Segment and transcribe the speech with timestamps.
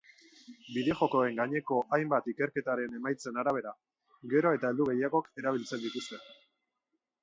[0.77, 3.77] Bideo-jokoen gaineko hainbat ikerketaren emaitzen arabera,
[4.35, 6.25] gero eta heldu gehiagok erabiltzen dituzte.